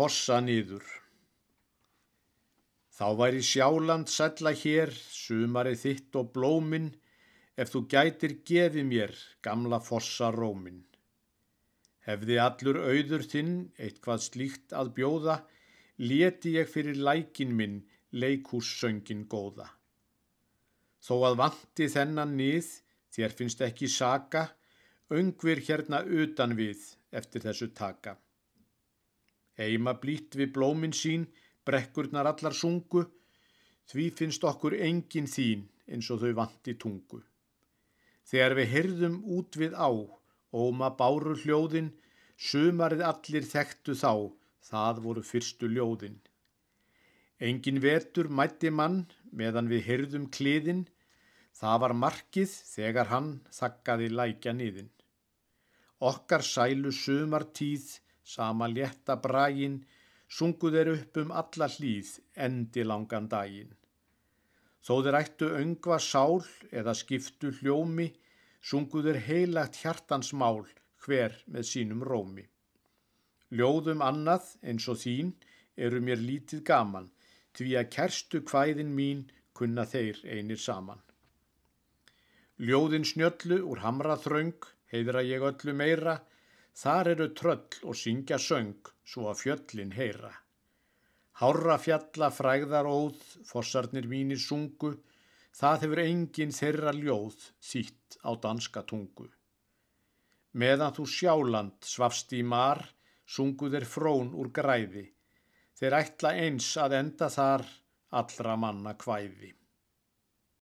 [0.00, 0.86] Fossa niður
[2.96, 6.86] Þá væri sjáland sætla hér, sumarið þitt og blómin,
[7.60, 9.12] ef þú gætir gefi mér
[9.44, 10.78] gamla fossa rómin.
[12.08, 15.36] Hefði allur auður þinn eitthvað slíkt að bjóða,
[16.00, 17.76] leti ég fyrir lækin minn
[18.24, 19.68] leikússöngin góða.
[21.04, 22.72] Þó að vanti þennan nið,
[23.12, 24.48] þér finnst ekki saka,
[25.12, 28.16] öngvir hérna utan við eftir þessu taka.
[29.60, 31.26] Heima blít við blómin sín,
[31.68, 33.04] brekkurnar allar sungu,
[33.90, 37.20] því finnst okkur engin þín eins og þau vanti tungu.
[38.30, 39.90] Þegar við hyrðum út við á,
[40.54, 41.90] óma báru hljóðin,
[42.40, 44.32] sumarið allir þekktu þá,
[44.70, 46.16] það voru fyrstu ljóðin.
[47.40, 50.86] Engin vetur mætti mann meðan við hyrðum kliðin,
[51.56, 54.90] það var markið þegar hann þakkaði lækja niðin.
[56.00, 57.98] Okkar sælu sumartíð,
[58.34, 59.80] sama létta brægin,
[60.36, 62.10] sungu þeir upp um alla hlýð
[62.46, 63.72] endi langan daginn.
[64.86, 66.38] Þó þeir ættu öngva sál
[66.70, 68.08] eða skiptu hljómi,
[68.62, 70.62] sungu þeir heilagt hjartans mál
[71.04, 72.46] hver með sínum rómi.
[73.50, 75.34] Ljóðum annað eins og þín
[75.76, 77.10] eru mér lítið gaman,
[77.56, 79.24] því að kerstu kvæðin mín
[79.58, 81.00] kunna þeir einir saman.
[82.60, 86.20] Ljóðin snjöllu úr hamra þraung, heiðra ég öllu meira,
[86.76, 90.30] Þar eru tröll og syngja söng svo að fjöllin heyra.
[91.40, 94.92] Hárra fjalla fræðar óð, fossarnir mínir sungu,
[95.56, 99.28] það hefur enginn þeirra ljóð þýtt á danska tungu.
[100.52, 102.82] Meðan þú sjáland svafst í mar,
[103.24, 105.06] sungu þeir frón úr græði,
[105.78, 107.64] þeir ætla eins að enda þar
[108.20, 109.54] allra manna kvæði.